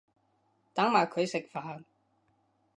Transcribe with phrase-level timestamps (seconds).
[0.73, 1.83] 等埋佢食飯